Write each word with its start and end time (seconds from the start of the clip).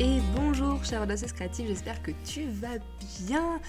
Et 0.00 0.18
bonjour 0.34 0.84
chère 0.84 1.02
audaceuse 1.02 1.32
créative, 1.32 1.68
j'espère 1.68 2.02
que 2.02 2.10
tu 2.24 2.46
vas 2.46 2.78
bien. 3.20 3.60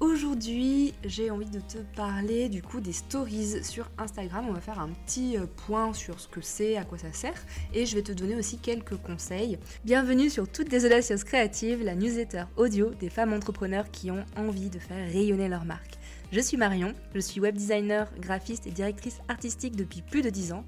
Aujourd'hui, 0.00 0.94
j'ai 1.04 1.30
envie 1.30 1.50
de 1.50 1.60
te 1.60 1.76
parler 1.94 2.48
du 2.48 2.62
coup 2.62 2.80
des 2.80 2.94
stories 2.94 3.62
sur 3.62 3.90
Instagram. 3.98 4.46
On 4.48 4.54
va 4.54 4.60
faire 4.62 4.80
un 4.80 4.88
petit 4.88 5.36
euh, 5.36 5.44
point 5.66 5.92
sur 5.92 6.18
ce 6.18 6.28
que 6.28 6.40
c'est, 6.40 6.78
à 6.78 6.84
quoi 6.84 6.96
ça 6.96 7.12
sert, 7.12 7.44
et 7.74 7.84
je 7.84 7.94
vais 7.94 8.02
te 8.02 8.12
donner 8.12 8.36
aussi 8.36 8.56
quelques 8.56 8.96
conseils. 8.96 9.58
Bienvenue 9.84 10.30
sur 10.30 10.48
Toutes 10.48 10.70
des 10.70 10.86
audacieuses 10.86 11.24
créatives, 11.24 11.84
la 11.84 11.94
newsletter 11.94 12.44
audio 12.56 12.90
des 12.94 13.10
femmes 13.10 13.34
entrepreneurs 13.34 13.90
qui 13.90 14.10
ont 14.10 14.24
envie 14.34 14.70
de 14.70 14.78
faire 14.78 15.06
rayonner 15.12 15.48
leur 15.48 15.66
marque. 15.66 15.95
Je 16.32 16.40
suis 16.40 16.56
Marion, 16.56 16.92
je 17.14 17.20
suis 17.20 17.40
web 17.40 17.54
designer, 17.54 18.10
graphiste 18.18 18.66
et 18.66 18.72
directrice 18.72 19.20
artistique 19.28 19.76
depuis 19.76 20.02
plus 20.02 20.22
de 20.22 20.28
10 20.28 20.52
ans. 20.54 20.64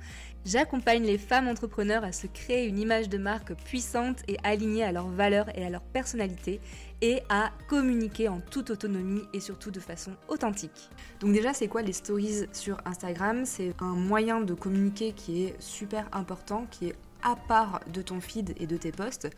J'accompagne 0.47 1.03
les 1.03 1.19
femmes 1.19 1.49
entrepreneurs 1.49 2.05
à 2.05 2.13
se 2.13 2.29
créer 2.29 2.67
une 2.67 2.79
image 2.79 3.09
de 3.09 3.19
marque 3.19 3.55
puissante 3.65 4.23
et 4.29 4.37
alignée 4.45 4.85
à 4.85 4.93
leurs 4.93 5.09
valeurs 5.09 5.49
et 5.59 5.65
à 5.65 5.69
leur 5.69 5.83
personnalité 5.83 6.61
et 7.03 7.23
à 7.29 7.51
communiquer 7.67 8.29
en 8.29 8.41
toute 8.41 8.71
autonomie 8.71 9.25
et 9.35 9.41
surtout 9.41 9.73
de 9.73 9.81
façon 9.81 10.13
authentique. 10.29 10.91
Donc 11.19 11.33
déjà, 11.33 11.53
c'est 11.53 11.67
quoi 11.67 11.83
les 11.83 11.93
stories 11.93 12.47
sur 12.53 12.79
Instagram? 12.85 13.45
C'est 13.45 13.75
un 13.81 13.95
moyen 13.95 14.41
de 14.41 14.55
communiquer 14.55 15.13
qui 15.13 15.43
est 15.43 15.61
super 15.61 16.09
important, 16.13 16.67
qui 16.71 16.87
est 16.87 16.95
à 17.23 17.37
part 17.37 17.81
de 17.93 18.03
ton 18.03 18.21
feed 18.21 18.55
et 18.59 18.67
de 18.67 18.77
tes 18.77 18.93
posts. 18.93 19.29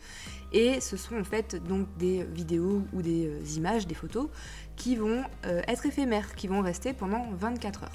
Et 0.51 0.79
ce 0.81 0.97
sont 0.97 1.19
en 1.19 1.23
fait 1.23 1.55
donc 1.55 1.87
des 1.97 2.23
vidéos 2.23 2.83
ou 2.93 3.01
des 3.01 3.27
euh, 3.27 3.43
images, 3.55 3.87
des 3.87 3.95
photos 3.95 4.27
qui 4.75 4.95
vont 4.95 5.23
euh, 5.45 5.61
être 5.67 5.85
éphémères, 5.85 6.35
qui 6.35 6.47
vont 6.47 6.61
rester 6.61 6.93
pendant 6.93 7.25
24 7.33 7.83
heures. 7.83 7.91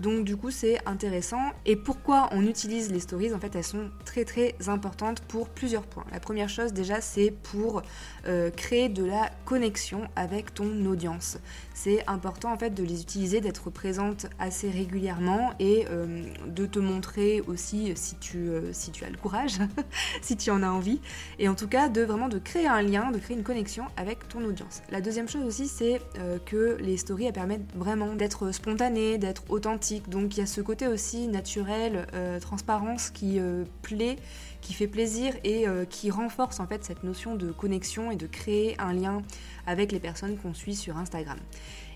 Donc 0.00 0.24
du 0.24 0.36
coup 0.36 0.50
c'est 0.50 0.78
intéressant. 0.86 1.52
Et 1.66 1.76
pourquoi 1.76 2.28
on 2.32 2.46
utilise 2.46 2.90
les 2.90 3.00
stories? 3.00 3.32
En 3.32 3.38
fait 3.38 3.54
elles 3.54 3.64
sont 3.64 3.90
très 4.04 4.24
très 4.24 4.54
importantes 4.66 5.20
pour 5.20 5.48
plusieurs 5.48 5.84
points. 5.84 6.04
La 6.12 6.20
première 6.20 6.48
chose 6.48 6.72
déjà 6.72 7.00
c'est 7.00 7.30
pour 7.30 7.82
euh, 8.26 8.50
créer 8.50 8.88
de 8.88 9.04
la 9.04 9.30
connexion 9.44 10.08
avec 10.16 10.52
ton 10.52 10.84
audience. 10.86 11.38
C'est 11.74 12.06
important 12.08 12.52
en 12.52 12.58
fait 12.58 12.70
de 12.70 12.82
les 12.82 13.02
utiliser, 13.02 13.40
d'être 13.40 13.70
présente 13.70 14.26
assez 14.38 14.68
régulièrement 14.68 15.52
et 15.60 15.86
euh, 15.90 16.24
de 16.46 16.66
te 16.66 16.78
montrer 16.78 17.40
aussi 17.42 17.92
si 17.94 18.16
tu, 18.16 18.48
euh, 18.48 18.72
si 18.72 18.90
tu 18.90 19.04
as 19.04 19.10
le 19.10 19.16
courage, 19.16 19.58
si 20.22 20.36
tu 20.36 20.50
en 20.50 20.62
as 20.62 20.70
envie. 20.70 21.00
Et 21.38 21.48
en 21.48 21.54
tout 21.54 21.68
cas 21.68 21.88
de 21.88 22.02
vraiment 22.02 22.28
de 22.28 22.38
créer 22.38 22.66
un 22.66 22.82
lien, 22.82 23.10
de 23.12 23.18
créer 23.18 23.36
une 23.36 23.44
connexion 23.44 23.84
avec 23.96 24.28
ton 24.28 24.44
audience. 24.44 24.82
La 24.90 25.00
deuxième 25.00 25.28
chose 25.28 25.44
aussi 25.44 25.68
c'est 25.68 26.00
que 26.46 26.76
les 26.80 26.96
stories 26.96 27.26
elles 27.26 27.32
permettent 27.32 27.74
vraiment 27.76 28.14
d'être 28.14 28.50
spontanées, 28.52 29.18
d'être 29.18 29.44
authentiques 29.48 29.83
donc 30.08 30.36
il 30.36 30.40
y 30.40 30.42
a 30.42 30.46
ce 30.46 30.60
côté 30.60 30.86
aussi 30.88 31.28
naturel, 31.28 32.06
euh, 32.14 32.40
transparence 32.40 33.10
qui 33.10 33.38
euh, 33.38 33.64
plaît, 33.82 34.16
qui 34.60 34.72
fait 34.72 34.86
plaisir 34.86 35.34
et 35.44 35.68
euh, 35.68 35.84
qui 35.84 36.10
renforce 36.10 36.60
en 36.60 36.66
fait 36.66 36.84
cette 36.84 37.04
notion 37.04 37.34
de 37.34 37.52
connexion 37.52 38.10
et 38.10 38.16
de 38.16 38.26
créer 38.26 38.80
un 38.80 38.92
lien 38.92 39.22
avec 39.66 39.92
les 39.92 40.00
personnes 40.00 40.36
qu'on 40.38 40.54
suit 40.54 40.74
sur 40.74 40.96
Instagram. 40.96 41.38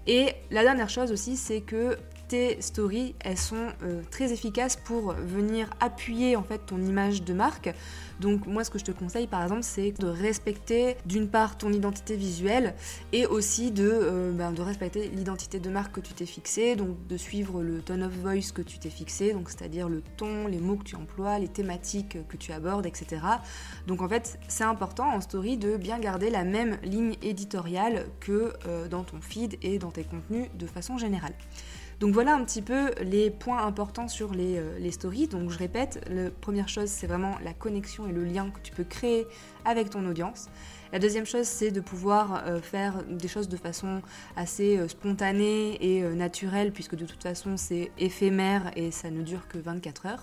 Et 0.07 0.35
la 0.51 0.63
dernière 0.63 0.89
chose 0.89 1.13
aussi, 1.13 1.37
c'est 1.37 1.61
que 1.61 1.97
tes 2.29 2.61
stories, 2.61 3.15
elles 3.21 3.39
sont 3.39 3.69
euh, 3.83 4.03
très 4.11 4.33
efficaces 4.33 4.77
pour 4.77 5.15
venir 5.15 5.71
appuyer 5.81 6.37
en 6.37 6.43
fait 6.43 6.59
ton 6.59 6.79
image 6.79 7.23
de 7.23 7.33
marque. 7.33 7.75
Donc 8.21 8.47
moi 8.47 8.65
ce 8.65 8.71
que 8.71 8.79
je 8.79 8.85
te 8.85 8.91
conseille 8.91 9.27
par 9.27 9.43
exemple 9.43 9.63
c'est 9.63 9.93
de 9.93 10.07
respecter 10.07 10.97
d'une 11.07 11.29
part 11.29 11.57
ton 11.57 11.73
identité 11.73 12.17
visuelle 12.17 12.75
et 13.13 13.27
aussi 13.27 13.71
de, 13.71 13.89
euh, 13.91 14.33
ben, 14.33 14.53
de 14.53 14.61
respecter 14.61 15.09
l'identité 15.09 15.61
de 15.61 15.71
marque 15.71 15.95
que 15.95 16.01
tu 16.01 16.13
t'es 16.13 16.27
fixé, 16.27 16.77
donc 16.77 17.07
de 17.07 17.17
suivre 17.17 17.63
le 17.63 17.81
tone 17.81 18.03
of 18.03 18.13
voice 18.13 18.53
que 18.53 18.63
tu 18.63 18.79
t'es 18.79 18.91
fixé, 18.91 19.33
donc 19.33 19.49
c'est-à-dire 19.49 19.89
le 19.89 20.03
ton, 20.17 20.47
les 20.49 20.59
mots 20.59 20.77
que 20.77 20.85
tu 20.85 20.97
emploies, 20.97 21.39
les 21.39 21.49
thématiques 21.49 22.19
que 22.29 22.37
tu 22.37 22.53
abordes, 22.53 22.87
etc. 22.87 23.23
Donc 23.87 24.03
en 24.03 24.09
fait 24.09 24.39
c'est 24.49 24.65
important 24.65 25.09
en 25.15 25.21
story 25.21 25.57
de 25.57 25.77
bien 25.77 25.99
garder 25.99 26.31
la 26.31 26.45
même 26.45 26.79
ligne 26.83 27.17
éditoriale 27.23 28.07
que 28.21 28.53
euh, 28.67 28.89
dans 28.89 29.05
ton 29.05 29.21
feed 29.21 29.57
et 29.63 29.79
dans 29.79 29.91
tes 29.91 30.05
contenus 30.05 30.49
de 30.55 30.67
façon 30.67 30.99
générale. 30.99 31.35
Donc 32.01 32.15
voilà 32.15 32.35
un 32.35 32.45
petit 32.45 32.63
peu 32.63 32.93
les 33.03 33.29
points 33.29 33.67
importants 33.67 34.07
sur 34.07 34.31
euh, 34.37 34.79
les, 34.79 34.91
stories. 34.93 35.27
Donc 35.27 35.51
je 35.51 35.59
répète, 35.59 36.01
la 36.09 36.31
première 36.31 36.69
chose 36.69 36.89
c'est 36.89 37.09
vraiment 37.09 37.37
la 37.43 37.53
connexion 37.53 38.07
et 38.07 38.13
le 38.13 38.25
lien 38.25 38.51
que 38.51 38.61
tu 38.61 38.73
peux 38.73 38.85
créer 38.85 39.27
avec 39.65 39.91
ton 39.91 40.07
audience. 40.07 40.49
La 40.93 40.99
deuxième 40.99 41.27
chose, 41.27 41.45
c'est 41.45 41.71
de 41.71 41.81
pouvoir 41.81 42.45
euh, 42.47 42.61
faire 42.61 43.05
des 43.05 43.29
choses 43.29 43.49
de 43.49 43.57
façon 43.57 44.01
assez 44.37 44.79
euh, 44.79 44.89
spontanée 44.89 45.77
et 45.81 46.03
naturelle, 46.03 46.73
puisque 46.73 46.95
de 46.95 47.05
toute 47.05 47.23
façon, 47.23 47.57
c'est 47.57 47.91
éphémère 47.99 48.71
et 48.77 48.91
ça 48.91 49.11
ne 49.11 49.23
dure 49.23 49.47
que 49.49 49.59
24 49.59 50.07
heures. 50.07 50.23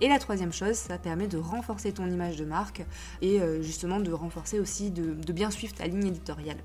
Et 0.00 0.08
la 0.08 0.18
troisième 0.18 0.52
chose, 0.52 0.76
ça 0.76 0.98
permet 0.98 1.26
de 1.26 1.36
renforcer 1.36 1.92
ton 1.92 2.08
image 2.08 2.36
de 2.36 2.44
marque 2.46 2.82
et 3.20 3.38
justement 3.60 4.00
de 4.00 4.10
renforcer 4.10 4.58
aussi, 4.58 4.90
de, 4.90 5.32
bien 5.32 5.50
suivre 5.50 5.74
ta 5.74 5.86
ligne 5.86 6.06
éditoriale. 6.06 6.56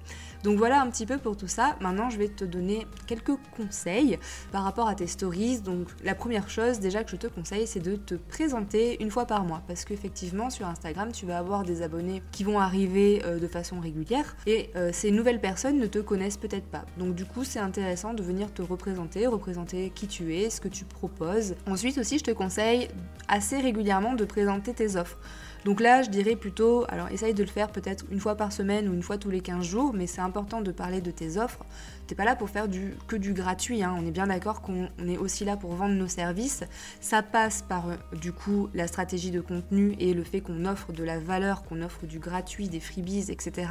Donc 0.44 0.58
voilà 0.58 0.82
un 0.82 0.90
petit 0.90 1.06
peu 1.06 1.18
pour 1.18 1.36
tout 1.36 1.48
ça. 1.48 1.76
Maintenant, 1.82 2.10
je 2.10 2.18
vais 2.18 2.30
te 2.30 2.46
donner 2.46 2.88
quelques 3.08 3.36
conseils 3.58 4.18
par 4.54 4.64
rapport 4.64 4.88
à 4.88 4.96
tes 4.96 5.08
stories. 5.08 5.60
Donc 5.60 5.88
la 6.04 6.16
première 6.16 6.50
chose 6.50 6.80
déjà 6.80 7.04
que 7.04 7.12
je 7.12 7.18
te 7.18 7.28
conseille, 7.28 7.68
c'est 7.68 7.82
de 7.82 7.98
te 7.98 8.16
présenter 8.16 9.02
une 9.04 9.12
fois 9.12 9.26
par 9.26 9.44
mois. 9.44 9.62
Parce 9.68 9.84
qu'effectivement, 9.84 10.50
sur 10.50 10.68
Instagram, 10.68 11.12
tu 11.12 11.26
vas 11.26 11.38
avoir 11.38 11.64
des 11.64 11.82
abonnés 11.82 12.24
qui 12.32 12.44
vont 12.44 12.60
arriver 12.60 13.22
euh, 13.26 13.34
de 13.40 13.47
façon 13.47 13.79
régulière 13.79 14.35
et 14.47 14.69
euh, 14.75 14.91
ces 14.94 15.12
nouvelles 15.12 15.41
personnes 15.41 15.79
ne 15.79 15.88
te 15.88 16.00
connaissent 16.00 16.38
peut-être 16.38 16.68
pas. 16.68 16.85
Donc 16.97 17.16
du 17.16 17.25
coup, 17.25 17.44
c'est 17.44 17.59
intéressant 17.59 18.13
de 18.13 18.23
venir 18.23 18.53
te 18.53 18.62
représenter, 18.62 19.28
représenter 19.28 19.91
qui 19.94 20.07
tu 20.07 20.35
es, 20.35 20.50
ce 20.50 20.62
que 20.62 20.68
tu 20.68 20.85
proposes. 20.85 21.56
Ensuite 21.68 21.97
aussi, 21.97 22.19
je 22.19 22.23
te 22.23 22.31
conseille 22.31 22.90
assez 23.28 23.59
régulièrement 23.59 24.13
de 24.13 24.25
présenter 24.25 24.73
tes 24.73 24.96
offres. 24.96 25.18
Donc 25.66 25.80
là, 25.80 26.03
je 26.03 26.12
dirais 26.12 26.36
plutôt, 26.36 26.86
alors 26.90 27.09
essaye 27.09 27.34
de 27.34 27.42
le 27.42 27.50
faire 27.50 27.72
peut-être 27.72 28.06
une 28.12 28.20
fois 28.20 28.36
par 28.36 28.52
semaine 28.52 28.88
ou 28.88 28.94
une 28.94 29.02
fois 29.02 29.18
tous 29.18 29.31
les 29.31 29.40
15 29.42 29.66
jours, 29.66 29.94
mais 29.96 30.06
c'est 30.06 30.22
important 30.22 30.62
de 30.62 30.72
parler 30.72 31.02
de 31.02 31.09
tes 31.09 31.38
offres. 31.38 31.66
T'es 32.06 32.14
pas 32.14 32.24
là 32.24 32.36
pour 32.36 32.52
faire 32.52 32.68
que 33.08 33.16
du 33.16 33.34
gratuit, 33.34 33.81
hein. 33.81 33.96
on 33.98 34.06
est 34.06 34.12
bien 34.12 34.28
d'accord 34.28 34.62
qu'on 34.62 34.90
est 35.08 35.18
aussi 35.18 35.44
là 35.44 35.58
pour 35.58 35.74
vendre 35.74 35.96
nos 35.96 36.08
services. 36.08 36.64
Ça 37.02 37.24
passe 37.24 37.64
par 37.64 37.90
euh, 37.90 37.96
du 38.22 38.31
coup 38.31 38.70
la 38.76 38.86
stratégie 38.86 39.31
de 39.31 39.42
contenu 39.42 39.96
et 39.98 40.14
le 40.14 40.24
fait 40.24 40.40
qu'on 40.40 40.66
offre 40.66 40.92
de 40.92 41.03
la 41.03 41.18
valeur, 41.18 41.64
qu'on 41.64 41.82
offre 41.82 42.06
du 42.06 42.20
gratuit, 42.20 42.70
des 42.70 42.80
freebies, 42.80 43.32
etc. 43.32 43.68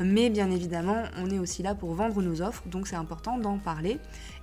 Mais 0.00 0.28
bien 0.28 0.50
évidemment, 0.50 1.04
on 1.16 1.30
est 1.30 1.38
aussi 1.38 1.62
là 1.62 1.74
pour 1.74 1.94
vendre 1.94 2.20
nos 2.20 2.42
offres, 2.42 2.64
donc 2.66 2.86
c'est 2.86 2.96
important 2.96 3.38
d'en 3.38 3.56
parler. 3.56 3.98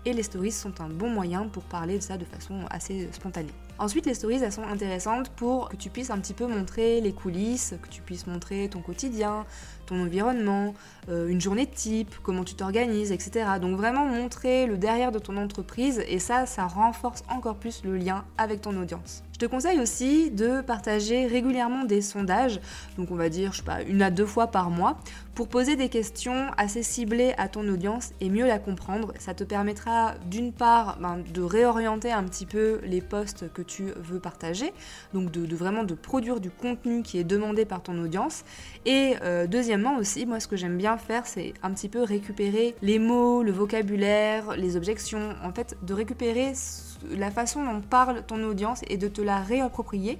Et 0.05 0.13
les 0.13 0.23
stories 0.23 0.51
sont 0.51 0.81
un 0.81 0.89
bon 0.89 1.11
moyen 1.11 1.49
pour 1.49 1.65
parler 1.65 1.99
de 1.99 2.03
ça 2.03 2.17
de 2.17 2.25
façon 2.25 2.65
assez 2.71 3.09
spontanée. 3.11 3.53
Ensuite, 3.79 4.05
les 4.05 4.13
stories, 4.13 4.43
elles 4.43 4.51
sont 4.51 4.63
intéressantes 4.63 5.29
pour 5.29 5.69
que 5.69 5.77
tu 5.77 5.89
puisses 5.89 6.09
un 6.09 6.19
petit 6.19 6.33
peu 6.33 6.45
montrer 6.45 6.99
les 6.99 7.13
coulisses, 7.13 7.75
que 7.81 7.87
tu 7.87 8.01
puisses 8.01 8.27
montrer 8.27 8.67
ton 8.67 8.81
quotidien, 8.81 9.45
ton 9.89 10.01
environnement, 10.03 10.73
euh, 11.09 11.27
une 11.27 11.41
journée 11.41 11.65
type, 11.65 12.15
comment 12.23 12.43
tu 12.43 12.55
t'organises, 12.55 13.11
etc. 13.11 13.45
Donc 13.61 13.75
vraiment 13.75 14.05
montrer 14.05 14.67
le 14.67 14.77
derrière 14.77 15.11
de 15.11 15.19
ton 15.19 15.37
entreprise 15.37 16.03
et 16.07 16.19
ça, 16.19 16.45
ça 16.45 16.67
renforce 16.67 17.23
encore 17.29 17.55
plus 17.55 17.83
le 17.83 17.97
lien 17.97 18.23
avec 18.37 18.61
ton 18.61 18.79
audience. 18.79 19.23
Je 19.39 19.45
te 19.45 19.49
conseille 19.49 19.79
aussi 19.79 20.31
de 20.31 20.59
partager 20.59 21.25
régulièrement 21.25 21.85
des 21.85 22.01
sondages, 22.01 22.59
donc 22.97 23.09
on 23.09 23.15
va 23.15 23.29
dire, 23.29 23.53
je 23.53 23.59
sais 23.59 23.63
pas, 23.63 23.81
une 23.83 24.01
à 24.01 24.11
deux 24.11 24.25
fois 24.25 24.47
par 24.47 24.69
mois, 24.69 24.97
pour 25.33 25.47
poser 25.47 25.77
des 25.77 25.87
questions 25.87 26.47
assez 26.57 26.83
ciblées 26.83 27.33
à 27.37 27.47
ton 27.47 27.65
audience 27.69 28.11
et 28.19 28.29
mieux 28.29 28.45
la 28.45 28.59
comprendre. 28.59 29.13
Ça 29.17 29.33
te 29.33 29.45
permettra 29.45 30.15
d'une 30.29 30.51
part 30.51 30.97
ben, 30.99 31.23
de 31.33 31.41
réorienter 31.41 32.11
un 32.11 32.23
petit 32.25 32.45
peu 32.45 32.81
les 32.83 32.99
posts 32.99 33.49
que 33.53 33.61
tu 33.61 33.93
veux 33.95 34.19
partager, 34.19 34.73
donc 35.13 35.31
de, 35.31 35.55
vraiment 35.55 35.85
de 35.85 35.93
produire 35.93 36.41
du 36.41 36.51
contenu 36.51 37.01
qui 37.01 37.17
est 37.17 37.23
demandé 37.23 37.63
par 37.63 37.81
ton 37.81 37.97
audience. 38.03 38.43
Et 38.85 39.15
euh, 39.23 39.47
deuxièmement 39.47 39.78
aussi, 39.87 40.25
moi 40.25 40.39
ce 40.39 40.47
que 40.47 40.55
j'aime 40.55 40.77
bien 40.77 40.97
faire, 40.97 41.25
c'est 41.25 41.53
un 41.63 41.71
petit 41.71 41.89
peu 41.89 42.03
récupérer 42.03 42.75
les 42.81 42.99
mots, 42.99 43.43
le 43.43 43.51
vocabulaire, 43.51 44.55
les 44.57 44.75
objections, 44.75 45.35
en 45.43 45.51
fait 45.51 45.77
de 45.81 45.93
récupérer 45.93 46.53
la 47.17 47.31
façon 47.31 47.63
dont 47.63 47.81
parle 47.81 48.23
ton 48.25 48.43
audience 48.43 48.81
et 48.89 48.97
de 48.97 49.07
te 49.07 49.21
la 49.21 49.39
réapproprier 49.39 50.19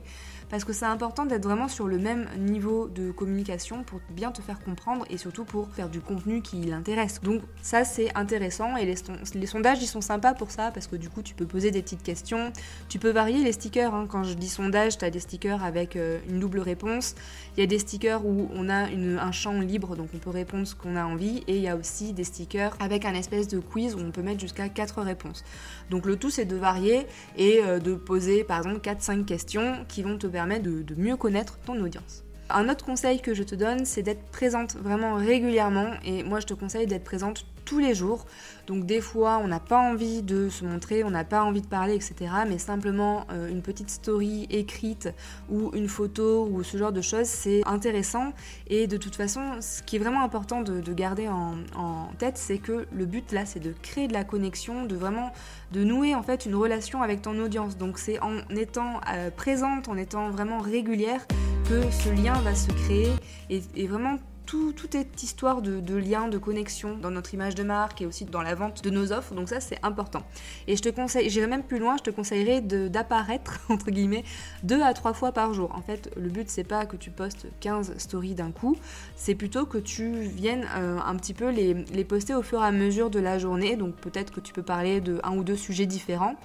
parce 0.49 0.63
que 0.63 0.73
c'est 0.73 0.85
important 0.85 1.25
d'être 1.25 1.43
vraiment 1.43 1.67
sur 1.67 1.87
le 1.87 1.97
même 1.97 2.27
niveau 2.37 2.87
de 2.87 3.11
communication 3.11 3.83
pour 3.83 3.99
bien 4.09 4.31
te 4.31 4.41
faire 4.41 4.59
comprendre 4.59 5.05
et 5.09 5.17
surtout 5.17 5.45
pour 5.45 5.69
faire 5.69 5.89
du 5.89 6.01
contenu 6.01 6.41
qui 6.41 6.57
l'intéresse. 6.61 7.21
Donc 7.21 7.41
ça 7.61 7.83
c'est 7.83 8.15
intéressant 8.17 8.75
et 8.75 8.85
les, 8.85 9.45
sondages 9.45 9.81
ils 9.81 9.87
sont 9.87 10.01
sympas 10.01 10.33
pour 10.33 10.51
ça 10.51 10.71
parce 10.71 10.87
que 10.87 10.95
du 10.95 11.09
coup 11.09 11.21
tu 11.21 11.35
peux 11.35 11.45
poser 11.45 11.71
des 11.71 11.81
petites 11.81 12.03
questions, 12.03 12.51
tu 12.87 12.99
peux 12.99 13.11
varier 13.11 13.43
les 13.43 13.51
stickers, 13.51 13.93
hein. 13.93 14.07
quand 14.09 14.23
je 14.23 14.33
dis 14.33 14.49
sondage 14.49 14.97
tu 14.97 15.05
as 15.05 15.11
des 15.11 15.19
stickers 15.19 15.63
avec 15.63 15.95
euh, 15.95 16.19
une 16.27 16.39
double 16.39 16.59
réponse, 16.59 17.15
il 17.55 17.59
y 17.61 17.63
a 17.63 17.67
des 17.67 17.79
stickers 17.79 18.25
où 18.25 18.49
on 18.53 18.69
a 18.69 18.87
un 18.89 19.31
champ 19.31 19.59
libre 19.59 19.95
donc 19.95 20.09
on 20.15 20.17
peut 20.17 20.29
répondre 20.29 20.65
ce 20.65 20.75
qu'on 20.75 20.95
a 20.95 21.05
envie 21.05 21.43
et 21.47 21.57
il 21.57 21.61
y 21.61 21.67
a 21.67 21.75
aussi 21.75 22.13
des 22.13 22.23
stickers 22.23 22.75
avec 22.79 23.05
un 23.05 23.13
espèce 23.13 23.47
de 23.47 23.59
quiz 23.59 23.95
où 23.95 23.99
on 23.99 24.11
peut 24.11 24.21
mettre 24.21 24.39
jusqu'à 24.39 24.69
4 24.69 25.01
réponses. 25.01 25.43
Donc 25.89 26.05
le 26.05 26.15
tout 26.15 26.29
c'est 26.29 26.45
de 26.45 26.55
varier 26.55 27.05
et 27.37 27.61
euh, 27.63 27.79
de 27.79 27.93
poser 27.93 28.43
par 28.43 28.57
exemple 28.57 28.79
4-5 28.79 29.25
questions 29.25 29.85
qui 29.87 30.01
vont 30.01 30.17
te 30.17 30.27
permettre 30.27 30.38
de, 30.47 30.95
mieux 30.95 31.17
connaître 31.17 31.59
ton 31.65 31.79
audience. 31.81 32.23
Un 32.51 32.67
autre 32.67 32.83
conseil 32.83 33.21
que 33.21 33.35
je 33.35 33.43
te 33.43 33.53
donne, 33.53 33.85
c'est 33.85 34.01
d'être 34.01 34.23
présente 34.31 34.75
vraiment 34.75 35.13
régulièrement. 35.15 35.91
Et 36.03 36.23
moi, 36.23 36.39
je 36.39 36.47
te 36.47 36.55
conseille 36.55 36.87
d'être 36.87 37.03
présente 37.03 37.45
tous 37.69 37.77
les 37.77 37.93
jours. 37.93 38.25
Donc 38.65 38.87
des 38.87 38.99
fois, 38.99 39.39
on 39.43 39.47
n'a 39.47 39.59
pas 39.59 39.77
envie 39.77 40.23
de 40.23 40.49
se 40.49 40.65
montrer, 40.65 41.03
on 41.03 41.11
n'a 41.11 41.23
pas 41.23 41.43
envie 41.43 41.61
de 41.61 41.67
parler, 41.67 41.93
etc. 41.93 42.15
Mais 42.47 42.57
simplement 42.57 43.27
euh, 43.31 43.47
une 43.47 43.61
petite 43.61 43.91
story 43.91 44.47
écrite 44.49 45.09
ou 45.51 45.69
une 45.75 45.87
photo 45.87 46.47
ou 46.51 46.63
ce 46.63 46.77
genre 46.77 46.91
de 46.91 47.01
choses, 47.01 47.27
c'est 47.27 47.61
intéressant. 47.67 48.33
Et 48.65 48.87
de 48.87 48.97
toute 48.97 49.15
façon, 49.15 49.61
ce 49.61 49.83
qui 49.83 49.97
est 49.97 49.99
vraiment 49.99 50.23
important 50.23 50.61
de, 50.61 50.81
garder 50.93 51.27
en, 51.27 52.07
tête, 52.17 52.37
c'est 52.37 52.57
que 52.57 52.87
le 52.91 53.05
but 53.05 53.31
là, 53.31 53.45
c'est 53.45 53.59
de 53.59 53.73
créer 53.83 54.07
de 54.07 54.13
la 54.13 54.23
connexion, 54.23 54.85
de 54.85 54.95
vraiment 54.95 55.31
de 55.71 55.83
nouer 55.83 56.15
en 56.15 56.23
fait 56.23 56.47
une 56.47 56.55
relation 56.55 57.03
avec 57.03 57.21
ton 57.21 57.37
audience. 57.37 57.77
Donc 57.77 57.99
c'est 57.99 58.19
en 58.19 58.39
étant 58.49 59.01
euh, 59.13 59.29
présente, 59.29 59.87
en 59.87 59.95
étant 59.95 60.31
vraiment 60.31 60.57
régulière 60.57 61.21
que 61.69 61.91
ce 61.91 62.09
lien 62.09 62.33
va 62.41 62.55
se 62.55 62.71
créer 62.71 63.13
et, 63.51 63.61
et 63.75 63.85
vraiment 63.85 64.17
tout, 64.49 64.97
est 64.97 65.21
histoire 65.21 65.61
de, 65.61 65.79
de, 65.79 65.95
lien, 65.95 66.27
de 66.27 66.39
connexion 66.39 66.97
dans 66.97 67.11
notre 67.11 67.35
image 67.35 67.53
de 67.53 67.61
marque 67.61 68.01
et 68.01 68.07
aussi 68.07 68.25
dans 68.25 68.41
la 68.41 68.55
vente 68.55 68.83
de 68.83 68.89
nos 68.89 69.11
offres. 69.11 69.35
Donc 69.35 69.47
ça, 69.47 69.59
c'est 69.59 69.77
important. 69.83 70.23
Et 70.67 70.75
je 70.75 70.81
te 70.81 70.89
conseille, 70.89 71.29
j'irai 71.29 71.45
même 71.45 71.61
plus 71.61 71.77
loin, 71.77 71.97
je 71.97 72.03
te 72.03 72.09
conseillerais 72.09 72.61
d'apparaître, 72.61 73.59
entre 73.69 73.91
guillemets, 73.91 74.23
deux 74.63 74.81
à 74.81 74.93
trois 74.93 75.13
fois 75.13 75.33
par 75.33 75.53
jour. 75.53 75.71
En 75.75 75.83
fait, 75.83 76.11
le 76.17 76.29
but, 76.29 76.49
c'est 76.49 76.63
pas 76.63 76.87
que 76.87 76.95
tu 76.97 77.11
postes 77.11 77.45
15 77.59 77.97
stories 77.99 78.33
d'un 78.33 78.51
coup, 78.51 78.75
c'est 79.15 79.35
plutôt 79.35 79.67
que 79.67 79.77
tu 79.77 80.13
viennes 80.21 80.67
euh, 80.77 80.97
un 81.05 81.15
petit 81.15 81.35
peu 81.35 81.49
les, 81.49 81.75
poster 82.03 82.33
au 82.33 82.41
fur 82.41 82.63
et 82.63 82.65
à 82.65 82.71
mesure 82.71 83.11
de 83.11 83.19
la 83.19 83.37
journée. 83.37 83.75
Donc 83.75 83.95
peut-être 83.97 84.33
que 84.33 84.39
tu 84.39 84.51
peux 84.51 84.63
parler 84.63 84.99
de 84.99 85.19
un 85.23 85.37
ou 85.37 85.43
deux 85.43 85.57
sujets 85.57 85.85
différents. 85.85 86.35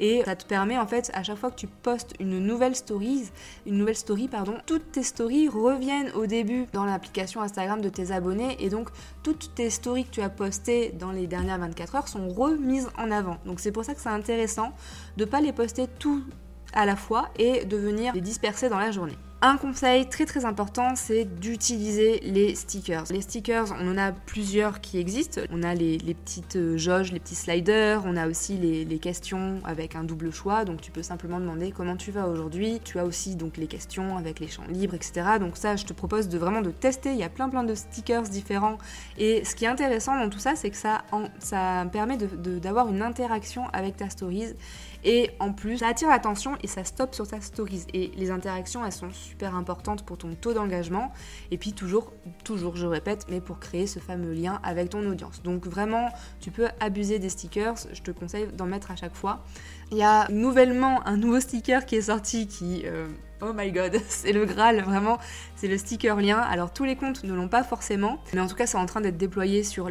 Et 0.00 0.22
ça 0.24 0.36
te 0.36 0.44
permet, 0.44 0.76
en 0.76 0.86
fait, 0.86 1.10
à 1.14 1.22
chaque 1.22 1.38
fois 1.38 1.50
que 1.50 1.56
tu 1.56 1.68
postes 1.68 2.12
une 2.20 2.40
nouvelle 2.40 2.74
story, 2.74 3.30
une 3.64 3.78
nouvelle 3.78 3.96
story, 3.96 4.28
pardon, 4.28 4.54
toutes 4.66 4.92
tes 4.92 5.04
stories 5.04 5.48
reviennent 5.48 6.10
au 6.14 6.26
début 6.26 6.66
dans 6.72 6.84
l'application 6.84 7.40
Instagram 7.40 7.53
De 7.54 7.88
tes 7.88 8.10
abonnés 8.10 8.56
et 8.58 8.68
donc 8.68 8.88
toutes 9.22 9.54
tes 9.54 9.70
stories 9.70 10.06
que 10.06 10.10
tu 10.10 10.22
as 10.22 10.28
postées 10.28 10.92
dans 10.98 11.12
les 11.12 11.28
dernières 11.28 11.60
24 11.60 11.94
heures 11.94 12.08
sont 12.08 12.28
remises 12.28 12.88
en 12.98 13.12
avant. 13.12 13.36
Donc 13.46 13.60
c'est 13.60 13.70
pour 13.70 13.84
ça 13.84 13.94
que 13.94 14.00
c'est 14.00 14.08
intéressant 14.08 14.72
de 15.16 15.24
ne 15.24 15.30
pas 15.30 15.40
les 15.40 15.52
poster 15.52 15.86
tout 15.86 16.24
à 16.72 16.84
la 16.84 16.96
fois 16.96 17.28
et 17.38 17.64
de 17.64 17.76
venir 17.76 18.12
les 18.12 18.20
disperser 18.20 18.68
dans 18.68 18.78
la 18.78 18.90
journée. 18.90 19.16
Un 19.46 19.58
conseil 19.58 20.08
très 20.08 20.24
très 20.24 20.46
important, 20.46 20.96
c'est 20.96 21.26
d'utiliser 21.26 22.18
les 22.20 22.54
stickers. 22.54 23.04
Les 23.10 23.20
stickers, 23.20 23.76
on 23.78 23.92
en 23.92 23.98
a 23.98 24.10
plusieurs 24.10 24.80
qui 24.80 24.96
existent. 24.98 25.42
On 25.50 25.62
a 25.62 25.74
les, 25.74 25.98
petites 25.98 26.56
euh, 26.56 26.78
jauges, 26.78 27.12
les 27.12 27.20
petits 27.20 27.34
sliders, 27.34 28.04
on 28.06 28.16
a 28.16 28.26
aussi 28.26 28.56
les, 28.56 28.98
questions 28.98 29.60
avec 29.66 29.96
un 29.96 30.04
double 30.04 30.32
choix. 30.32 30.64
Donc 30.64 30.80
tu 30.80 30.90
peux 30.90 31.02
simplement 31.02 31.40
demander 31.40 31.72
comment 31.72 31.94
tu 31.94 32.10
vas 32.10 32.26
aujourd'hui. 32.26 32.80
Tu 32.84 32.98
as 32.98 33.04
aussi 33.04 33.36
donc 33.36 33.58
les 33.58 33.66
questions 33.66 34.16
avec 34.16 34.40
les 34.40 34.48
champs 34.48 34.62
libres, 34.66 34.94
etc. 34.94 35.36
Donc 35.38 35.58
ça, 35.58 35.76
je 35.76 35.84
te 35.84 35.92
propose 35.92 36.30
de 36.30 36.38
vraiment 36.38 36.62
de 36.62 36.70
tester. 36.70 37.10
Il 37.10 37.18
y 37.18 37.22
a 37.22 37.28
plein 37.28 37.50
plein 37.50 37.64
de 37.64 37.74
stickers 37.74 38.22
différents. 38.22 38.78
Et 39.18 39.44
ce 39.44 39.54
qui 39.54 39.66
est 39.66 39.68
intéressant 39.68 40.18
dans 40.18 40.30
tout 40.30 40.38
ça, 40.38 40.56
c'est 40.56 40.70
que 40.70 40.76
ça, 40.78 41.02
ça 41.38 41.84
permet 41.92 42.16
d'avoir 42.16 42.88
une 42.88 43.02
interaction 43.02 43.64
avec 43.74 43.98
ta 43.98 44.08
stories. 44.08 44.54
Et 45.04 45.30
en 45.38 45.52
plus, 45.52 45.78
ça 45.78 45.88
attire 45.88 46.08
l'attention 46.08 46.56
et 46.62 46.66
ça 46.66 46.82
stoppe 46.82 47.14
sur 47.14 47.28
ta 47.28 47.40
stories. 47.40 47.84
Et 47.92 48.10
les 48.16 48.30
interactions, 48.30 48.84
elles 48.84 48.92
sont 48.92 49.10
super 49.10 49.54
importantes 49.54 50.04
pour 50.04 50.16
ton 50.16 50.34
taux 50.34 50.54
d'engagement. 50.54 51.12
Et 51.50 51.58
puis 51.58 51.72
toujours, 51.72 52.12
toujours, 52.42 52.76
je 52.76 52.86
répète, 52.86 53.26
mais 53.28 53.40
pour 53.40 53.60
créer 53.60 53.86
ce 53.86 53.98
fameux 53.98 54.32
lien 54.32 54.60
avec 54.62 54.90
ton 54.90 55.06
audience. 55.06 55.42
Donc 55.42 55.66
vraiment, 55.66 56.08
tu 56.40 56.50
peux 56.50 56.68
abuser 56.80 57.18
des 57.18 57.28
stickers. 57.28 57.74
Je 57.92 58.02
te 58.02 58.10
conseille 58.10 58.48
d'en 58.54 58.66
mettre 58.66 58.90
à 58.90 58.96
chaque 58.96 59.14
fois. 59.14 59.44
Il 59.90 59.98
y 59.98 60.02
a 60.02 60.26
nouvellement 60.30 61.06
un 61.06 61.16
nouveau 61.16 61.40
sticker 61.40 61.84
qui 61.84 61.96
est 61.96 62.02
sorti 62.02 62.48
qui... 62.48 62.82
Euh, 62.86 63.06
oh 63.42 63.52
my 63.54 63.70
god, 63.72 64.00
c'est 64.08 64.32
le 64.32 64.46
Graal, 64.46 64.80
vraiment, 64.82 65.18
c'est 65.56 65.68
le 65.68 65.76
sticker 65.76 66.16
lien. 66.16 66.38
Alors 66.38 66.72
tous 66.72 66.84
les 66.84 66.96
comptes 66.96 67.24
ne 67.24 67.34
l'ont 67.34 67.48
pas 67.48 67.62
forcément, 67.62 68.18
mais 68.32 68.40
en 68.40 68.46
tout 68.46 68.56
cas 68.56 68.66
c'est 68.66 68.78
en 68.78 68.86
train 68.86 69.00
d'être 69.00 69.18
déployé 69.18 69.62
sur 69.62 69.90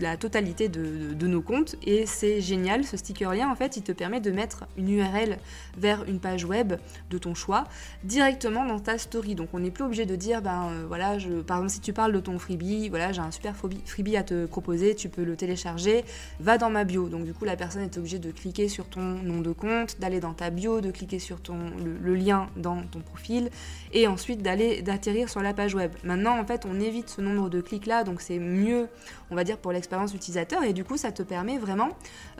la 0.00 0.16
totalité 0.16 0.68
de, 0.68 1.26
nos 1.26 1.42
comptes. 1.42 1.76
Et 1.84 2.06
c'est 2.06 2.40
génial 2.40 2.84
ce 2.84 2.96
sticker 2.96 3.32
lien 3.34 3.50
en 3.50 3.56
fait 3.56 3.76
il 3.76 3.82
te 3.82 3.92
permet 3.92 4.20
de 4.20 4.30
mettre 4.30 4.64
une 4.76 4.88
URL 4.90 5.38
vers 5.76 6.04
une 6.04 6.20
page 6.20 6.44
web 6.44 6.74
de 7.10 7.18
ton 7.18 7.34
choix 7.34 7.64
directement 8.04 8.64
dans 8.64 8.78
ta 8.78 8.98
story. 8.98 9.34
Donc 9.34 9.48
on 9.52 9.58
n'est 9.58 9.70
plus 9.70 9.84
obligé 9.84 10.06
de 10.06 10.14
dire 10.14 10.42
ben 10.42 10.68
euh, 10.70 10.84
voilà 10.86 11.18
je, 11.18 11.40
par 11.40 11.58
exemple 11.58 11.72
si 11.72 11.80
tu 11.80 11.92
parles 11.92 12.12
de 12.12 12.20
ton 12.20 12.38
freebie 12.38 12.88
voilà 12.88 13.12
j'ai 13.12 13.20
un 13.20 13.30
super 13.30 13.54
freebie 13.56 14.16
à 14.16 14.22
te 14.22 14.46
proposer 14.46 14.94
tu 14.94 15.08
peux 15.08 15.24
le 15.24 15.36
télécharger 15.36 16.04
va 16.38 16.58
dans 16.58 16.70
ma 16.70 16.84
bio. 16.84 17.08
Donc 17.08 17.24
du 17.24 17.32
coup 17.32 17.44
la 17.44 17.56
personne 17.56 17.82
est 17.82 17.98
obligée 17.98 18.18
de 18.18 18.30
cliquer 18.30 18.68
sur 18.68 18.88
ton 18.88 19.00
nom 19.00 19.40
de 19.40 19.52
compte 19.52 19.98
d'aller 19.98 20.20
dans 20.20 20.34
ta 20.34 20.50
bio 20.50 20.80
de 20.80 20.90
cliquer 20.90 21.18
sur 21.18 21.40
ton 21.40 21.56
le, 22.02 22.14
lien 22.14 22.48
dans 22.56 22.82
ton 22.82 23.00
profil 23.00 23.50
et 23.92 24.06
ensuite 24.06 24.42
d'aller 24.42 24.82
d'atterrir 24.82 25.28
sur 25.28 25.40
la 25.40 25.52
page 25.54 25.74
web. 25.74 25.92
Maintenant 26.04 26.38
en 26.38 26.44
fait 26.44 26.66
on 26.66 26.78
évite 26.80 27.10
ce 27.10 27.20
nombre 27.20 27.50
de 27.50 27.60
clics 27.60 27.86
là 27.86 28.04
donc 28.04 28.20
c'est 28.20 28.38
mieux 28.38 28.88
on 29.30 29.34
va 29.34 29.42
dire 29.42 29.58
pour 29.58 29.72
l'expérience 29.72 29.85
utilisateur 30.14 30.62
et 30.62 30.72
du 30.72 30.84
coup 30.84 30.96
ça 30.96 31.12
te 31.12 31.22
permet 31.22 31.58
vraiment 31.58 31.90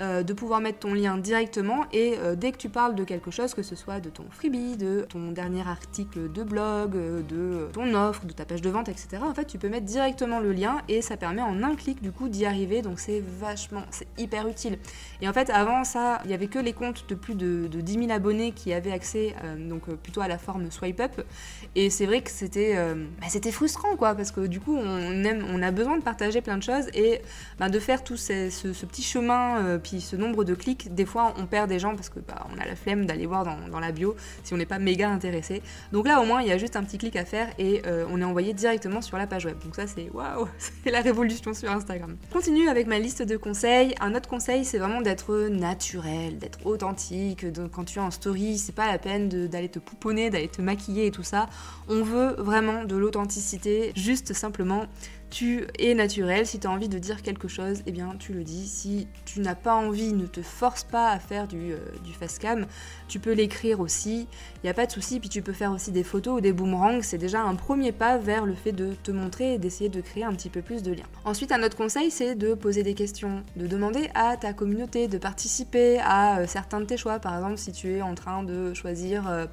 euh, 0.00 0.22
de 0.22 0.32
pouvoir 0.32 0.60
mettre 0.60 0.80
ton 0.80 0.94
lien 0.94 1.16
directement 1.18 1.84
et 1.92 2.14
euh, 2.18 2.34
dès 2.34 2.52
que 2.52 2.58
tu 2.58 2.68
parles 2.68 2.94
de 2.94 3.04
quelque 3.04 3.30
chose, 3.30 3.54
que 3.54 3.62
ce 3.62 3.74
soit 3.74 4.00
de 4.00 4.10
ton 4.10 4.24
freebie, 4.30 4.76
de 4.76 5.06
ton 5.08 5.30
dernier 5.32 5.66
article 5.66 6.30
de 6.30 6.42
blog, 6.42 6.96
euh, 6.96 7.22
de 7.22 7.68
ton 7.72 7.94
offre, 7.94 8.26
de 8.26 8.32
ta 8.32 8.44
page 8.44 8.62
de 8.62 8.70
vente, 8.70 8.88
etc. 8.88 9.18
En 9.22 9.34
fait 9.34 9.46
tu 9.46 9.58
peux 9.58 9.68
mettre 9.68 9.86
directement 9.86 10.40
le 10.40 10.52
lien 10.52 10.78
et 10.88 11.02
ça 11.02 11.16
permet 11.16 11.42
en 11.42 11.62
un 11.62 11.74
clic 11.74 12.02
du 12.02 12.12
coup 12.12 12.28
d'y 12.28 12.46
arriver 12.46 12.82
donc 12.82 12.98
c'est 12.98 13.22
vachement, 13.40 13.82
c'est 13.90 14.08
hyper 14.18 14.48
utile. 14.48 14.78
Et 15.20 15.28
en 15.28 15.32
fait 15.32 15.50
avant 15.50 15.84
ça 15.84 16.20
il 16.24 16.30
y 16.30 16.34
avait 16.34 16.48
que 16.48 16.58
les 16.58 16.72
comptes 16.72 17.08
de 17.08 17.14
plus 17.14 17.34
de, 17.34 17.68
10 17.68 17.92
000 17.92 18.10
abonnés 18.10 18.52
qui 18.52 18.72
avaient 18.72 18.92
accès 18.92 19.34
donc 19.58 19.88
plutôt 19.96 20.20
à 20.20 20.28
la 20.28 20.38
forme 20.38 20.70
swipe 20.70 21.00
up 21.00 21.22
et 21.74 21.90
c'est 21.90 22.06
vrai 22.06 22.22
que 22.22 22.30
c'était 22.30 22.74
bah, 23.20 23.26
c'était 23.28 23.52
frustrant 23.52 23.96
quoi 23.96 24.14
parce 24.14 24.30
que 24.30 24.46
du 24.46 24.60
coup 24.60 24.76
on 24.76 25.24
aime 25.24 25.44
on 25.50 25.62
a 25.62 25.70
besoin 25.70 25.96
de 25.96 26.02
partager 26.02 26.40
plein 26.40 26.56
de 26.56 26.62
choses 26.62 26.86
et 26.94 27.20
bah, 27.58 27.68
de 27.68 27.78
faire 27.78 28.04
tout 28.04 28.16
ce, 28.16 28.84
petit 28.86 29.02
chemin, 29.02 29.64
euh, 29.64 29.78
puis 29.78 30.00
ce 30.00 30.16
nombre 30.16 30.44
de 30.44 30.54
clics, 30.54 30.94
des 30.94 31.06
fois 31.06 31.34
on 31.38 31.46
perd 31.46 31.68
des 31.68 31.78
gens 31.78 31.94
parce 31.94 32.08
que 32.08 32.20
bah, 32.20 32.46
on 32.54 32.60
a 32.60 32.66
la 32.66 32.76
flemme 32.76 33.06
d'aller 33.06 33.26
voir 33.26 33.44
dans, 33.44 33.80
la 33.80 33.92
bio 33.92 34.16
si 34.42 34.54
on 34.54 34.56
n'est 34.56 34.66
pas 34.66 34.78
méga 34.78 35.10
intéressé. 35.10 35.62
Donc 35.92 36.06
là 36.06 36.20
au 36.20 36.24
moins 36.24 36.42
il 36.42 36.48
y 36.48 36.52
a 36.52 36.58
juste 36.58 36.76
un 36.76 36.82
petit 36.82 36.98
clic 36.98 37.16
à 37.16 37.24
faire 37.24 37.48
et 37.58 37.82
euh, 37.86 38.06
on 38.10 38.20
est 38.20 38.24
envoyé 38.24 38.52
directement 38.52 39.00
sur 39.00 39.18
la 39.18 39.26
page 39.26 39.44
web. 39.44 39.58
Donc 39.64 39.76
ça 39.76 39.86
c'est 39.86 40.10
waouh, 40.12 40.48
c'est 40.84 40.90
la 40.90 41.00
révolution 41.00 41.54
sur 41.54 41.70
Instagram. 41.70 42.16
Continue 42.32 42.68
avec 42.68 42.86
ma 42.86 42.98
liste 42.98 43.22
de 43.22 43.36
conseils. 43.36 43.94
Un 44.00 44.14
autre 44.14 44.28
conseil 44.28 44.64
c'est 44.64 44.78
vraiment 44.78 45.00
d'être 45.00 45.48
naturel, 45.48 46.38
d'être 46.38 46.64
authentique. 46.66 47.46
Quand 47.72 47.84
tu 47.84 47.98
es 47.98 48.02
en 48.02 48.10
story, 48.10 48.58
c'est 48.58 48.74
pas 48.74 48.90
la 48.90 48.98
peine 48.98 49.28
d'aller 49.28 49.68
te 49.68 49.78
pouponner, 49.78 50.30
d'aller 50.30 50.48
te 50.48 50.62
maquiller 50.62 51.06
et 51.06 51.10
tout 51.10 51.22
ça. 51.22 51.48
On 51.88 52.02
veut 52.02 52.34
vraiment 52.38 52.84
de 52.84 52.96
l'authenticité, 52.96 53.92
juste 53.94 54.32
simplement 54.32 54.86
tu 55.36 55.66
es 55.78 55.92
naturel. 55.92 56.46
Si 56.46 56.58
tu 56.58 56.66
as 56.66 56.70
envie 56.70 56.88
de 56.88 56.98
dire 56.98 57.20
quelque 57.20 57.46
chose, 57.46 57.82
eh 57.84 57.92
bien 57.92 58.14
tu 58.18 58.32
le 58.32 58.42
dis. 58.42 58.66
Si 58.66 59.06
tu 59.26 59.40
n'as 59.40 59.54
pas 59.54 59.74
envie, 59.74 60.14
ne 60.14 60.24
te 60.24 60.40
force 60.40 60.82
pas 60.82 61.10
à 61.10 61.18
faire 61.18 61.46
du, 61.46 61.72
euh. 61.72 62.26
Tu 63.06 63.18
peux 63.18 63.32
l'écrire 63.32 63.80
aussi, 63.80 64.26
il 64.56 64.60
n'y 64.64 64.70
a 64.70 64.74
pas 64.74 64.86
de 64.86 64.92
souci. 64.92 65.20
Puis 65.20 65.28
tu 65.28 65.42
peux 65.42 65.52
faire 65.52 65.72
aussi 65.72 65.92
des 65.92 66.04
photos 66.04 66.38
ou 66.38 66.40
des 66.40 66.54
boomerangs. 66.54 67.02
C'est 67.02 67.18
déjà 67.18 67.42
un 67.42 67.54
premier 67.54 67.92
pas 67.92 68.16
vers 68.16 68.46
le 68.46 68.54
fait 68.54 68.72
de 68.72 68.94
te 69.02 69.10
montrer 69.10 69.54
et 69.54 69.58
d'essayer 69.58 69.90
de 69.90 70.00
créer 70.00 70.24
un 70.24 70.32
petit 70.32 70.48
peu 70.48 70.62
plus 70.62 70.82
de 70.82 70.92
liens. 70.92 71.04
Ensuite, 71.26 71.52
un 71.52 71.62
autre 71.62 71.76
conseil, 71.76 72.10
c'est 72.10 72.34
de 72.34 72.54
poser 72.54 72.82
des 72.82 72.94
questions, 72.94 73.44
de 73.56 73.66
demander 73.66 74.08
à 74.14 74.38
ta 74.38 74.54
communauté 74.54 75.06
de 75.06 75.18
participer 75.18 75.98
à 75.98 76.38
euh, 76.38 76.46
certains 76.46 76.80
de 76.80 76.86
tes 76.86 76.96
choix. 76.96 77.18
Par 77.18 77.34
exemple, 77.34 77.58
si 77.58 77.72
tu 77.72 77.92
es 77.92 78.00
en 78.00 78.14
train 78.14 78.42
de 78.42 78.72
choisir... 78.72 79.28
Euh, 79.28 79.44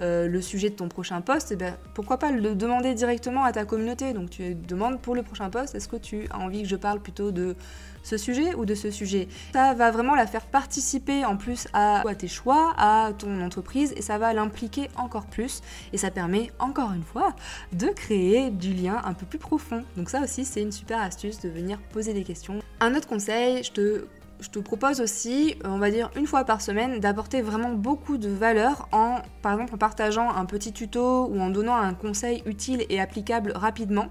euh, 0.00 0.26
le 0.26 0.40
sujet 0.40 0.70
de 0.70 0.74
ton 0.74 0.88
prochain 0.88 1.20
poste, 1.20 1.52
eh 1.52 1.56
ben, 1.56 1.76
pourquoi 1.94 2.18
pas 2.18 2.30
le 2.30 2.54
demander 2.54 2.94
directement 2.94 3.44
à 3.44 3.52
ta 3.52 3.64
communauté. 3.64 4.12
Donc 4.12 4.30
tu 4.30 4.54
demandes 4.54 5.00
pour 5.00 5.14
le 5.14 5.22
prochain 5.22 5.50
poste, 5.50 5.74
est-ce 5.74 5.88
que 5.88 5.96
tu 5.96 6.26
as 6.30 6.38
envie 6.38 6.62
que 6.62 6.68
je 6.68 6.76
parle 6.76 7.00
plutôt 7.00 7.30
de 7.30 7.56
ce 8.02 8.16
sujet 8.16 8.54
ou 8.54 8.64
de 8.64 8.74
ce 8.74 8.90
sujet? 8.90 9.28
Ça 9.52 9.74
va 9.74 9.90
vraiment 9.90 10.14
la 10.14 10.26
faire 10.26 10.46
participer 10.46 11.24
en 11.24 11.36
plus 11.36 11.66
à, 11.72 12.06
à 12.06 12.14
tes 12.14 12.28
choix, 12.28 12.74
à 12.76 13.12
ton 13.16 13.40
entreprise 13.40 13.94
et 13.96 14.02
ça 14.02 14.18
va 14.18 14.32
l'impliquer 14.32 14.88
encore 14.96 15.26
plus 15.26 15.62
et 15.92 15.98
ça 15.98 16.10
permet 16.10 16.50
encore 16.58 16.92
une 16.92 17.02
fois 17.02 17.34
de 17.72 17.86
créer 17.88 18.50
du 18.50 18.72
lien 18.72 19.00
un 19.04 19.14
peu 19.14 19.26
plus 19.26 19.38
profond. 19.38 19.84
Donc 19.96 20.10
ça 20.10 20.20
aussi 20.20 20.44
c'est 20.44 20.62
une 20.62 20.72
super 20.72 21.00
astuce 21.00 21.40
de 21.40 21.48
venir 21.48 21.78
poser 21.92 22.12
des 22.12 22.24
questions. 22.24 22.60
Un 22.80 22.94
autre 22.94 23.08
conseil, 23.08 23.62
je 23.64 23.72
te 23.72 24.04
je 24.40 24.50
te 24.50 24.58
propose 24.58 25.00
aussi, 25.00 25.56
euh, 25.64 25.68
on 25.68 25.78
va 25.78 25.90
dire 25.90 26.10
une 26.16 26.26
fois 26.26 26.44
par 26.44 26.60
semaine, 26.60 27.00
d'apporter 27.00 27.42
vraiment 27.42 27.72
beaucoup 27.72 28.18
de 28.18 28.28
valeur 28.28 28.88
en, 28.92 29.20
par 29.42 29.52
exemple, 29.52 29.74
en 29.74 29.78
partageant 29.78 30.30
un 30.30 30.44
petit 30.44 30.72
tuto 30.72 31.26
ou 31.26 31.40
en 31.40 31.50
donnant 31.50 31.76
un 31.76 31.94
conseil 31.94 32.42
utile 32.46 32.84
et 32.88 33.00
applicable 33.00 33.52
rapidement. 33.54 34.08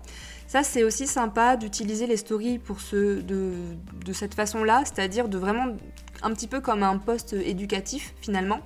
Ça, 0.48 0.64
c'est 0.64 0.84
aussi 0.84 1.08
sympa 1.08 1.58
d'utiliser 1.58 2.08
les 2.08 2.18
stories 2.18 2.60
de, 2.60 3.54
de 4.06 4.14
cette 4.14 4.34
façon-là, 4.34 4.84
c'est-à-dire 4.86 5.28
de 5.28 5.38
vraiment, 5.38 5.68
un 6.22 6.32
petit 6.32 6.48
peu 6.48 6.62
comme 6.62 6.84
un 6.84 6.98
poste 6.98 7.34
éducatif 7.34 8.14
finalement, 8.22 8.60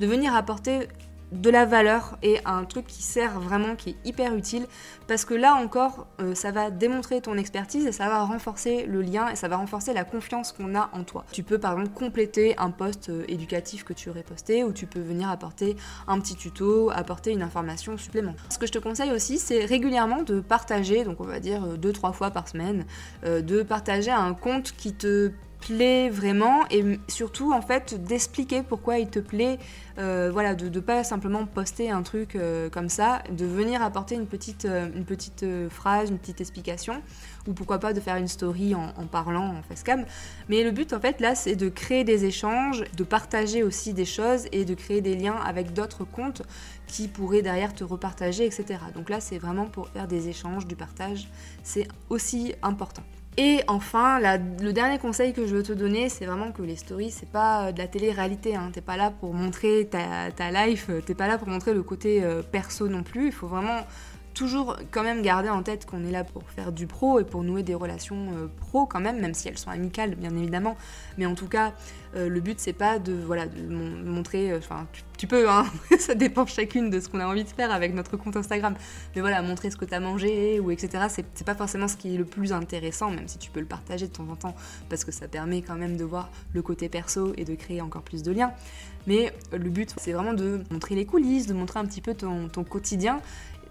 de 0.00 0.06
venir 0.06 0.34
apporter 0.34 0.88
de 1.32 1.50
la 1.50 1.64
valeur 1.64 2.18
et 2.22 2.40
un 2.44 2.64
truc 2.64 2.86
qui 2.86 3.02
sert 3.02 3.38
vraiment, 3.40 3.76
qui 3.76 3.90
est 3.90 3.96
hyper 4.04 4.34
utile, 4.34 4.66
parce 5.06 5.24
que 5.24 5.34
là 5.34 5.54
encore, 5.54 6.06
euh, 6.20 6.34
ça 6.34 6.50
va 6.50 6.70
démontrer 6.70 7.20
ton 7.20 7.36
expertise 7.36 7.86
et 7.86 7.92
ça 7.92 8.08
va 8.08 8.22
renforcer 8.24 8.86
le 8.86 9.02
lien 9.02 9.28
et 9.28 9.36
ça 9.36 9.48
va 9.48 9.56
renforcer 9.56 9.92
la 9.92 10.04
confiance 10.04 10.52
qu'on 10.52 10.74
a 10.74 10.90
en 10.92 11.04
toi. 11.04 11.24
Tu 11.32 11.42
peux 11.42 11.58
par 11.58 11.72
exemple 11.72 11.94
compléter 11.94 12.56
un 12.58 12.70
post 12.70 13.08
euh, 13.08 13.24
éducatif 13.28 13.84
que 13.84 13.92
tu 13.92 14.10
aurais 14.10 14.22
posté 14.22 14.64
ou 14.64 14.72
tu 14.72 14.86
peux 14.86 15.00
venir 15.00 15.28
apporter 15.30 15.76
un 16.06 16.18
petit 16.20 16.34
tuto, 16.34 16.90
apporter 16.90 17.32
une 17.32 17.42
information 17.42 17.96
supplémentaire. 17.96 18.44
Ce 18.50 18.58
que 18.58 18.66
je 18.66 18.72
te 18.72 18.78
conseille 18.78 19.12
aussi, 19.12 19.38
c'est 19.38 19.64
régulièrement 19.64 20.22
de 20.22 20.40
partager, 20.40 21.04
donc 21.04 21.20
on 21.20 21.24
va 21.24 21.40
dire 21.40 21.64
euh, 21.64 21.76
deux 21.76 21.92
trois 21.92 22.12
fois 22.12 22.30
par 22.30 22.48
semaine, 22.48 22.84
de 23.24 23.62
partager 23.62 24.10
un 24.10 24.34
compte 24.34 24.72
qui 24.76 24.92
te 24.92 25.32
plaît 25.60 26.08
vraiment 26.10 26.64
et 26.70 26.98
surtout 27.08 27.52
en 27.52 27.62
fait 27.62 28.02
d'expliquer 28.02 28.62
pourquoi 28.62 28.98
il 28.98 29.08
te 29.08 29.18
plaît 29.18 29.58
euh, 29.98 30.30
voilà 30.32 30.54
de 30.54 30.80
pas 30.80 31.04
simplement 31.04 31.46
poster 31.46 31.90
un 31.90 32.02
truc 32.02 32.34
euh, 32.34 32.70
comme 32.70 32.88
ça 32.88 33.22
de 33.30 33.44
venir 33.44 33.82
apporter 33.82 34.14
une 34.14 34.26
petite, 34.26 34.64
euh, 34.64 35.68
phrase 35.68 36.10
une 36.10 36.18
petite 36.18 36.40
explication 36.40 37.02
ou 37.46 37.52
pourquoi 37.52 37.78
pas 37.78 37.92
de 37.92 38.00
faire 38.00 38.16
une 38.16 38.28
story 38.28 38.74
en, 38.74 38.92
en 38.96 39.06
parlant 39.06 39.56
en 39.56 39.62
facecam 39.62 40.04
mais 40.48 40.64
le 40.64 40.70
but 40.70 40.92
en 40.92 41.00
fait 41.00 41.20
là 41.20 41.34
c'est 41.34 41.56
de 41.56 41.68
créer 41.68 42.04
des 42.04 42.24
échanges 42.24 42.84
de 42.96 43.04
partager 43.04 43.62
aussi 43.62 43.92
des 43.92 44.04
choses 44.04 44.46
et 44.52 44.64
de 44.64 44.74
créer 44.74 45.00
des 45.00 45.16
liens 45.16 45.36
avec 45.36 45.72
d'autres 45.72 46.04
comptes 46.04 46.42
qui 46.86 47.06
pourraient 47.08 47.42
derrière 47.42 47.74
te 47.74 47.84
repartager 47.84 48.44
etc 48.44 48.80
donc 48.94 49.10
là 49.10 49.20
c'est 49.20 49.38
vraiment 49.38 49.66
pour 49.66 49.88
faire 49.88 50.08
des 50.08 50.28
échanges 50.28 50.66
du 50.66 50.76
partage. 50.76 51.28
C'est 51.62 51.88
aussi 52.08 52.54
important 52.62 53.02
et 53.36 53.62
enfin, 53.68 54.18
le 54.18 54.72
dernier 54.72 54.98
conseil 54.98 55.32
que 55.32 55.46
je 55.46 55.54
veux 55.54 55.62
te 55.62 55.72
donner, 55.72 56.08
c'est 56.08 56.26
vraiment 56.26 56.50
que 56.50 56.62
les 56.62 56.76
stories, 56.76 57.10
c'est 57.10 57.30
pas 57.30 57.66
euh, 57.68 57.72
de 57.72 57.78
la 57.78 57.86
télé-réalité. 57.86 58.56
Hein. 58.56 58.70
T'es 58.72 58.80
pas 58.80 58.96
là 58.96 59.10
pour 59.10 59.34
montrer 59.34 59.88
ta, 59.90 60.30
ta 60.34 60.50
life, 60.50 60.86
euh, 60.90 61.00
t'es 61.00 61.14
pas 61.14 61.28
là 61.28 61.38
pour 61.38 61.48
montrer 61.48 61.72
le 61.72 61.82
côté 61.82 62.24
euh, 62.24 62.42
perso 62.42 62.88
non 62.88 63.02
plus. 63.02 63.26
Il 63.26 63.32
faut 63.32 63.46
vraiment 63.46 63.86
toujours 64.34 64.76
quand 64.90 65.02
même 65.02 65.22
garder 65.22 65.48
en 65.48 65.62
tête 65.62 65.86
qu'on 65.86 66.04
est 66.04 66.10
là 66.10 66.24
pour 66.24 66.42
faire 66.50 66.72
du 66.72 66.86
pro 66.86 67.18
et 67.20 67.24
pour 67.24 67.42
nouer 67.42 67.62
des 67.62 67.74
relations 67.74 68.32
euh, 68.34 68.46
pro 68.60 68.86
quand 68.86 69.00
même, 69.00 69.20
même 69.20 69.34
si 69.34 69.48
elles 69.48 69.58
sont 69.58 69.70
amicales 69.70 70.14
bien 70.14 70.36
évidemment. 70.36 70.76
Mais 71.18 71.26
en 71.26 71.34
tout 71.34 71.48
cas, 71.48 71.74
euh, 72.16 72.28
le 72.28 72.40
but 72.40 72.58
c'est 72.58 72.72
pas 72.72 72.98
de 72.98 73.12
voilà 73.12 73.44
montrer, 73.68 74.52
euh, 74.52 74.58
enfin 74.58 74.86
tu, 75.16 75.26
peux, 75.26 75.48
hein, 75.50 75.66
ça 75.98 76.14
dépend 76.14 76.46
chacune 76.46 76.90
de 76.90 77.00
ce 77.00 77.08
qu'on 77.08 77.20
a 77.20 77.26
envie 77.26 77.44
de 77.44 77.48
faire 77.48 77.70
avec 77.70 77.94
notre 77.94 78.16
compte 78.16 78.36
Instagram. 78.36 78.74
Mais 79.14 79.20
voilà, 79.20 79.42
montrer 79.42 79.70
ce 79.70 79.76
que 79.76 79.84
tu 79.84 79.94
as 79.94 80.00
mangé 80.00 80.60
ou 80.60 80.70
etc. 80.70 81.04
C'est 81.08 81.44
pas 81.44 81.54
forcément 81.54 81.88
ce 81.88 81.96
qui 81.96 82.14
est 82.14 82.18
le 82.18 82.24
plus 82.24 82.52
intéressant, 82.52 83.10
même 83.10 83.28
si 83.28 83.38
tu 83.38 83.50
peux 83.50 83.60
le 83.60 83.66
partager 83.66 84.06
de 84.06 84.12
temps 84.12 84.28
en 84.30 84.36
temps 84.36 84.54
parce 84.88 85.04
que 85.04 85.12
ça 85.12 85.28
permet 85.28 85.62
quand 85.62 85.76
même 85.76 85.96
de 85.96 86.04
voir 86.04 86.30
le 86.52 86.62
côté 86.62 86.88
perso 86.88 87.32
et 87.36 87.44
de 87.44 87.54
créer 87.54 87.80
encore 87.80 88.02
plus 88.02 88.22
de 88.22 88.32
liens. 88.32 88.52
Mais 89.06 89.32
le 89.52 89.70
but 89.70 89.94
c'est 89.96 90.12
vraiment 90.12 90.34
de 90.34 90.62
montrer 90.70 90.94
les 90.94 91.06
coulisses, 91.06 91.46
de 91.46 91.54
montrer 91.54 91.80
un 91.80 91.86
petit 91.86 92.02
peu 92.02 92.14
ton 92.14 92.64
quotidien 92.64 93.20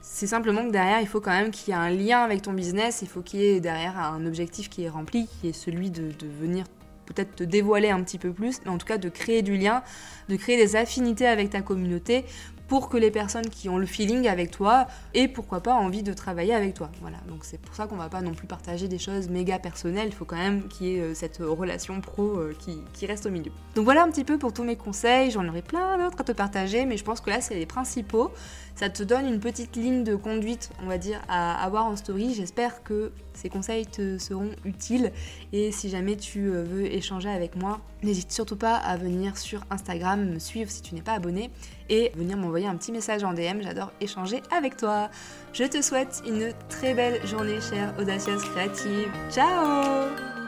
c'est 0.01 0.27
simplement 0.27 0.65
que 0.65 0.71
derrière, 0.71 1.01
il 1.01 1.07
faut 1.07 1.21
quand 1.21 1.31
même 1.31 1.51
qu'il 1.51 1.73
y 1.73 1.77
ait 1.77 1.79
un 1.79 1.89
lien 1.89 2.21
avec 2.21 2.41
ton 2.41 2.53
business, 2.53 2.99
il 3.01 3.07
faut 3.07 3.21
qu'il 3.21 3.39
y 3.41 3.45
ait 3.45 3.59
derrière 3.59 3.97
un 3.99 4.25
objectif 4.25 4.69
qui 4.69 4.83
est 4.83 4.89
rempli, 4.89 5.27
qui 5.27 5.49
est 5.49 5.53
celui 5.53 5.91
de, 5.91 6.11
venir 6.39 6.65
peut-être 7.05 7.35
te 7.35 7.43
dévoiler 7.43 7.89
un 7.89 8.03
petit 8.03 8.19
peu 8.19 8.31
plus, 8.31 8.61
mais 8.63 8.71
en 8.71 8.77
tout 8.77 8.85
cas 8.85 8.99
de 8.99 9.09
créer 9.09 9.41
du 9.41 9.57
lien, 9.57 9.81
de 10.29 10.35
créer 10.35 10.57
des 10.57 10.75
affinités 10.75 11.25
avec 11.25 11.49
ta 11.49 11.61
communauté 11.61 12.25
pour 12.69 12.87
que 12.87 12.97
les 12.97 13.09
personnes 13.09 13.49
qui 13.49 13.67
ont 13.67 13.79
le 13.79 13.87
feeling 13.87 14.27
avec 14.27 14.51
toi 14.51 14.85
aient 15.15 15.27
pourquoi 15.27 15.59
pas 15.59 15.73
envie 15.73 16.03
de 16.03 16.13
travailler 16.13 16.53
avec 16.53 16.75
toi. 16.75 16.91
Voilà, 17.01 17.17
donc 17.27 17.43
c'est 17.43 17.59
pour 17.59 17.73
ça 17.75 17.87
qu'on 17.87 17.95
va 17.95 18.09
pas 18.09 18.21
non 18.21 18.33
plus 18.33 18.45
partager 18.45 18.87
des 18.87 18.99
choses 18.99 19.27
méga 19.27 19.57
personnelles, 19.57 20.07
il 20.07 20.13
faut 20.13 20.23
quand 20.23 20.37
même 20.37 20.67
qu'il 20.67 20.87
y 20.87 20.95
ait 20.95 21.01
euh, 21.01 21.13
cette 21.15 21.39
relation 21.39 21.99
pro 21.99 22.37
euh, 22.37 22.55
qui, 22.93 23.05
reste 23.07 23.25
au 23.25 23.31
milieu. 23.31 23.51
Donc 23.73 23.85
voilà 23.85 24.03
un 24.03 24.11
petit 24.11 24.23
peu 24.23 24.37
pour 24.37 24.53
tous 24.53 24.63
mes 24.63 24.75
conseils, 24.75 25.31
j'en 25.31 25.47
aurais 25.47 25.63
plein 25.63 25.97
d'autres 25.97 26.21
à 26.21 26.23
te 26.23 26.31
partager, 26.31 26.85
mais 26.85 26.95
je 26.95 27.03
pense 27.03 27.21
que 27.21 27.31
là 27.31 27.41
c'est 27.41 27.55
les 27.55 27.65
principaux. 27.65 28.31
Ça 28.79 28.89
te 28.89 29.03
donne 29.03 29.25
une 29.27 29.41
petite 29.41 29.75
ligne 29.75 30.05
de 30.05 30.15
conduite, 30.15 30.69
on 30.81 30.87
va 30.87 30.97
dire, 30.97 31.21
à 31.27 31.61
avoir 31.61 31.85
en 31.85 31.97
story. 31.97 32.33
J'espère 32.33 32.81
que 32.81 33.11
ces 33.33 33.49
conseils 33.49 33.85
te 33.85 34.17
seront 34.17 34.51
utiles 34.63 35.11
et 35.51 35.73
si 35.73 35.89
jamais 35.89 36.15
tu 36.15 36.47
euh, 36.47 36.63
veux 36.63 36.85
échanger 36.85 37.27
avec 37.27 37.57
moi, 37.57 37.81
n'hésite 38.03 38.31
surtout 38.31 38.55
pas 38.55 38.77
à 38.77 38.95
venir 38.95 39.37
sur 39.37 39.65
Instagram, 39.69 40.29
me 40.29 40.39
suivre 40.39 40.71
si 40.71 40.81
tu 40.81 40.95
n'es 40.95 41.01
pas 41.01 41.11
abonné 41.11 41.49
et 41.89 42.13
venir 42.15 42.37
m'envoyer 42.37 42.67
un 42.67 42.77
petit 42.77 42.93
message 42.93 43.25
en 43.25 43.33
DM, 43.33 43.61
j'adore 43.63 43.91
échanger 43.99 44.41
avec 44.49 44.77
toi. 44.77 45.09
Je 45.51 45.65
te 45.65 45.81
souhaite 45.81 46.23
une 46.25 46.53
très 46.69 46.93
belle 46.93 47.27
journée 47.27 47.59
chère 47.59 47.93
audacieuse 47.99 48.43
créative. 48.43 49.11
Ciao 49.29 50.38